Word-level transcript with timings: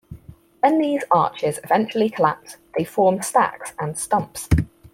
When 0.61 0.79
these 0.79 1.03
arches 1.11 1.59
eventually 1.63 2.09
collapse, 2.09 2.57
they 2.75 2.83
form 2.83 3.21
stacks 3.21 3.73
and 3.77 3.95
stumps. 3.95 4.49